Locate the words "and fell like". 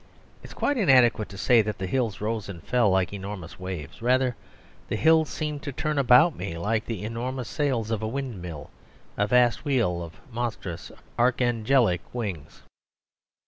2.49-3.13